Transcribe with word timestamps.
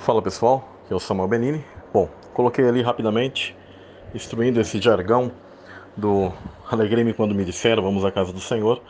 Fala 0.00 0.22
pessoal, 0.22 0.66
aqui 0.82 0.94
é 0.94 0.96
o 0.96 0.98
Samuel 0.98 1.28
Benini. 1.28 1.62
Bom, 1.92 2.08
coloquei 2.32 2.66
ali 2.66 2.80
rapidamente, 2.80 3.54
instruindo 4.14 4.58
esse 4.58 4.80
jargão 4.80 5.30
do 5.94 6.32
Alegrei-me 6.70 7.12
quando 7.12 7.34
me 7.34 7.44
disseram 7.44 7.82
vamos 7.82 8.02
à 8.02 8.10
casa 8.10 8.32
do 8.32 8.40
Senhor, 8.40 8.80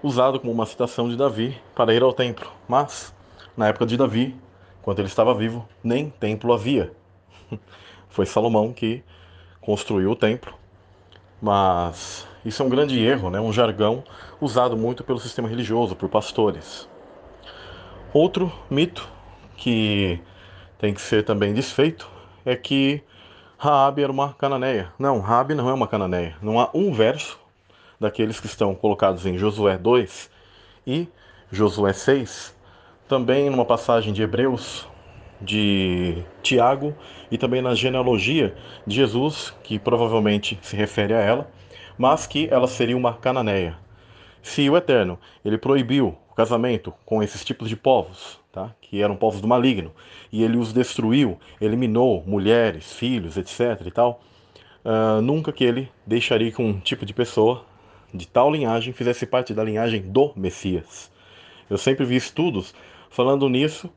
usado 0.00 0.38
como 0.38 0.52
uma 0.52 0.64
citação 0.64 1.08
de 1.08 1.16
Davi 1.16 1.60
para 1.74 1.92
ir 1.92 2.00
ao 2.00 2.12
templo. 2.12 2.48
Mas, 2.68 3.12
na 3.56 3.66
época 3.66 3.84
de 3.86 3.96
Davi, 3.96 4.36
quando 4.82 5.00
ele 5.00 5.08
estava 5.08 5.34
vivo, 5.34 5.68
nem 5.82 6.10
templo 6.10 6.52
havia. 6.52 6.92
Foi 8.08 8.24
Salomão 8.24 8.72
que 8.72 9.02
construiu 9.60 10.12
o 10.12 10.16
templo. 10.16 10.54
Mas 11.42 12.24
isso 12.44 12.62
é 12.62 12.66
um 12.66 12.70
grande 12.70 13.04
erro, 13.04 13.30
né? 13.30 13.40
um 13.40 13.52
jargão 13.52 14.04
usado 14.40 14.76
muito 14.76 15.02
pelo 15.02 15.18
sistema 15.18 15.48
religioso, 15.48 15.96
por 15.96 16.08
pastores. 16.08 16.88
Outro 18.14 18.52
mito 18.70 19.10
que 19.56 20.20
tem 20.78 20.92
que 20.92 21.00
ser 21.00 21.24
também 21.24 21.54
desfeito 21.54 22.08
é 22.44 22.54
que 22.54 23.02
Raabe 23.58 24.02
era 24.02 24.12
uma 24.12 24.34
cananeia. 24.34 24.92
Não, 24.98 25.20
Raabe 25.20 25.54
não 25.54 25.68
é 25.68 25.72
uma 25.72 25.88
cananeia. 25.88 26.36
Não 26.42 26.60
há 26.60 26.70
um 26.74 26.92
verso 26.92 27.38
daqueles 27.98 28.38
que 28.38 28.46
estão 28.46 28.74
colocados 28.74 29.24
em 29.24 29.38
Josué 29.38 29.78
2 29.78 30.30
e 30.86 31.08
Josué 31.50 31.92
6, 31.92 32.54
também 33.08 33.48
numa 33.48 33.64
passagem 33.64 34.12
de 34.12 34.22
Hebreus, 34.22 34.86
de 35.40 36.22
Tiago 36.42 36.94
e 37.30 37.38
também 37.38 37.62
na 37.62 37.74
genealogia 37.74 38.54
de 38.86 38.96
Jesus, 38.96 39.54
que 39.62 39.78
provavelmente 39.78 40.58
se 40.62 40.76
refere 40.76 41.14
a 41.14 41.20
ela, 41.20 41.50
mas 41.96 42.26
que 42.26 42.48
ela 42.50 42.66
seria 42.66 42.96
uma 42.96 43.14
cananeia. 43.14 43.76
Se 44.46 44.70
o 44.70 44.76
Eterno 44.76 45.18
ele 45.44 45.58
proibiu 45.58 46.16
o 46.30 46.34
casamento 46.34 46.94
com 47.04 47.20
esses 47.20 47.44
tipos 47.44 47.68
de 47.68 47.74
povos, 47.74 48.38
tá? 48.52 48.72
que 48.80 49.02
eram 49.02 49.16
povos 49.16 49.40
do 49.40 49.48
maligno, 49.48 49.92
e 50.32 50.44
ele 50.44 50.56
os 50.56 50.72
destruiu, 50.72 51.36
eliminou 51.60 52.22
mulheres, 52.24 52.92
filhos, 52.92 53.36
etc. 53.36 53.84
e 53.84 53.90
tal, 53.90 54.20
uh, 54.84 55.20
nunca 55.20 55.52
que 55.52 55.64
ele 55.64 55.90
deixaria 56.06 56.52
que 56.52 56.62
um 56.62 56.78
tipo 56.78 57.04
de 57.04 57.12
pessoa 57.12 57.66
de 58.14 58.26
tal 58.26 58.48
linhagem 58.48 58.92
fizesse 58.92 59.26
parte 59.26 59.52
da 59.52 59.64
linhagem 59.64 60.00
do 60.00 60.32
Messias. 60.36 61.10
Eu 61.68 61.76
sempre 61.76 62.06
vi 62.06 62.14
estudos 62.14 62.72
falando 63.10 63.48
nisso, 63.48 63.90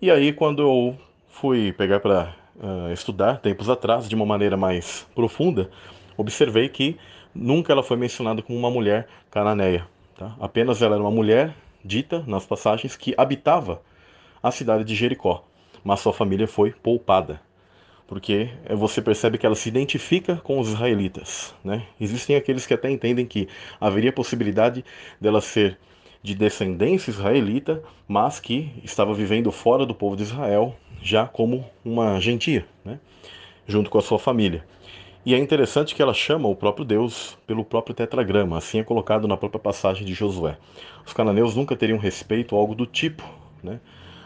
e 0.00 0.10
aí 0.10 0.32
quando 0.32 0.62
eu 0.62 0.98
fui 1.28 1.72
pegar 1.74 2.00
para 2.00 2.34
uh, 2.56 2.86
ah, 2.88 2.92
estudar, 2.92 3.38
tempos 3.40 3.68
atrás, 3.68 4.08
de 4.08 4.14
uma 4.14 4.24
maneira 4.24 4.56
mais 4.56 5.06
profunda, 5.14 5.70
observei 6.16 6.70
que 6.70 6.98
nunca 7.34 7.72
ela 7.72 7.82
foi 7.82 7.98
mencionada 7.98 8.42
como 8.42 8.58
uma 8.58 8.70
mulher 8.70 9.06
cananeia. 9.30 9.86
Tá? 10.20 10.36
Apenas 10.38 10.82
ela 10.82 10.96
era 10.96 11.02
uma 11.02 11.10
mulher 11.10 11.54
dita 11.82 12.22
nas 12.26 12.44
passagens 12.44 12.94
que 12.94 13.14
habitava 13.16 13.80
a 14.42 14.50
cidade 14.50 14.84
de 14.84 14.94
Jericó, 14.94 15.42
mas 15.82 16.00
sua 16.00 16.12
família 16.12 16.46
foi 16.46 16.72
poupada. 16.72 17.40
Porque 18.06 18.50
você 18.76 19.00
percebe 19.00 19.38
que 19.38 19.46
ela 19.46 19.54
se 19.54 19.70
identifica 19.70 20.36
com 20.36 20.60
os 20.60 20.68
israelitas. 20.68 21.54
Né? 21.64 21.86
Existem 21.98 22.36
aqueles 22.36 22.66
que 22.66 22.74
até 22.74 22.90
entendem 22.90 23.24
que 23.24 23.48
haveria 23.80 24.12
possibilidade 24.12 24.84
dela 25.18 25.40
ser 25.40 25.78
de 26.22 26.34
descendência 26.34 27.10
israelita, 27.10 27.82
mas 28.06 28.38
que 28.38 28.70
estava 28.84 29.14
vivendo 29.14 29.50
fora 29.50 29.86
do 29.86 29.94
povo 29.94 30.16
de 30.16 30.24
Israel, 30.24 30.76
já 31.00 31.26
como 31.26 31.64
uma 31.82 32.20
gentia, 32.20 32.66
né? 32.84 33.00
junto 33.66 33.88
com 33.88 33.96
a 33.96 34.02
sua 34.02 34.18
família. 34.18 34.66
E 35.24 35.34
é 35.34 35.38
interessante 35.38 35.94
que 35.94 36.00
ela 36.00 36.14
chama 36.14 36.48
o 36.48 36.56
próprio 36.56 36.82
Deus 36.84 37.36
pelo 37.46 37.62
próprio 37.62 37.94
tetragrama, 37.94 38.56
assim 38.56 38.80
é 38.80 38.84
colocado 38.84 39.28
na 39.28 39.36
própria 39.36 39.60
passagem 39.60 40.06
de 40.06 40.14
Josué. 40.14 40.56
Os 41.04 41.12
cananeus 41.12 41.54
nunca 41.54 41.76
teriam 41.76 41.98
respeito 41.98 42.54
ou 42.54 42.60
algo 42.60 42.74
do 42.74 42.86
tipo, 42.86 43.22
né, 43.62 43.80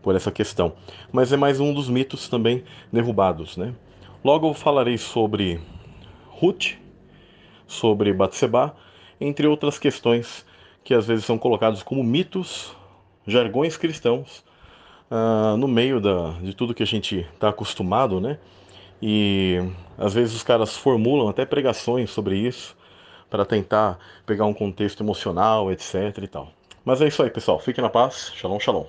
por 0.00 0.14
essa 0.14 0.30
questão. 0.30 0.74
Mas 1.10 1.32
é 1.32 1.36
mais 1.36 1.58
um 1.58 1.74
dos 1.74 1.88
mitos 1.88 2.28
também 2.28 2.62
derrubados, 2.92 3.56
né? 3.56 3.74
Logo 4.24 4.48
eu 4.48 4.54
falarei 4.54 4.96
sobre 4.96 5.60
Ruth, 6.28 6.74
sobre 7.66 8.12
Batseba, 8.12 8.76
entre 9.20 9.48
outras 9.48 9.80
questões 9.80 10.46
que 10.84 10.94
às 10.94 11.04
vezes 11.04 11.24
são 11.24 11.36
colocados 11.36 11.82
como 11.82 12.04
mitos, 12.04 12.72
jargões 13.26 13.76
cristãos, 13.76 14.44
uh, 15.10 15.56
no 15.56 15.66
meio 15.66 16.00
da, 16.00 16.30
de 16.40 16.54
tudo 16.54 16.74
que 16.74 16.82
a 16.84 16.86
gente 16.86 17.26
está 17.34 17.48
acostumado, 17.48 18.20
né? 18.20 18.38
E 19.02 19.58
às 19.98 20.14
vezes 20.14 20.34
os 20.34 20.42
caras 20.42 20.76
formulam 20.76 21.28
até 21.28 21.44
pregações 21.44 22.10
sobre 22.10 22.36
isso 22.36 22.76
para 23.30 23.44
tentar 23.44 23.98
pegar 24.24 24.46
um 24.46 24.54
contexto 24.54 25.02
emocional, 25.02 25.70
etc 25.72 26.18
e 26.22 26.28
tal. 26.28 26.52
Mas 26.84 27.00
é 27.00 27.08
isso 27.08 27.22
aí, 27.22 27.30
pessoal. 27.30 27.58
Fiquem 27.58 27.82
na 27.82 27.90
paz. 27.90 28.32
Shalom, 28.34 28.60
shalom. 28.60 28.84